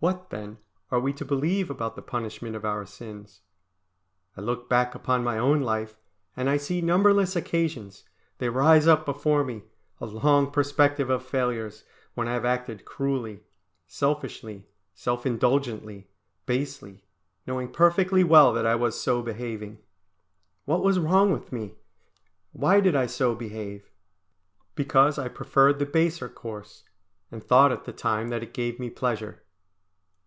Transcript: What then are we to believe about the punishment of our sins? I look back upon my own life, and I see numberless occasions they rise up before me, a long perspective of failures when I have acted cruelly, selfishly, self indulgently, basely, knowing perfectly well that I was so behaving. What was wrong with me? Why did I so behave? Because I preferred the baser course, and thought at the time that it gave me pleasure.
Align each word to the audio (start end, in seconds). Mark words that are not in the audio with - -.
What 0.00 0.30
then 0.30 0.58
are 0.92 1.00
we 1.00 1.12
to 1.14 1.24
believe 1.24 1.70
about 1.70 1.96
the 1.96 2.02
punishment 2.02 2.54
of 2.54 2.64
our 2.64 2.86
sins? 2.86 3.40
I 4.36 4.40
look 4.40 4.68
back 4.68 4.94
upon 4.94 5.24
my 5.24 5.38
own 5.40 5.60
life, 5.60 5.98
and 6.36 6.48
I 6.48 6.56
see 6.56 6.80
numberless 6.80 7.34
occasions 7.34 8.04
they 8.38 8.48
rise 8.48 8.86
up 8.86 9.04
before 9.04 9.42
me, 9.42 9.64
a 10.00 10.06
long 10.06 10.52
perspective 10.52 11.10
of 11.10 11.26
failures 11.26 11.82
when 12.14 12.28
I 12.28 12.34
have 12.34 12.44
acted 12.44 12.84
cruelly, 12.84 13.42
selfishly, 13.88 14.68
self 14.94 15.26
indulgently, 15.26 16.06
basely, 16.46 17.02
knowing 17.44 17.72
perfectly 17.72 18.22
well 18.22 18.52
that 18.52 18.64
I 18.66 18.76
was 18.76 19.00
so 19.00 19.20
behaving. 19.20 19.78
What 20.64 20.84
was 20.84 21.00
wrong 21.00 21.32
with 21.32 21.50
me? 21.52 21.74
Why 22.52 22.78
did 22.78 22.94
I 22.94 23.06
so 23.06 23.34
behave? 23.34 23.90
Because 24.76 25.18
I 25.18 25.26
preferred 25.26 25.80
the 25.80 25.86
baser 25.86 26.28
course, 26.28 26.84
and 27.32 27.42
thought 27.42 27.72
at 27.72 27.82
the 27.84 27.92
time 27.92 28.28
that 28.28 28.44
it 28.44 28.54
gave 28.54 28.78
me 28.78 28.90
pleasure. 28.90 29.42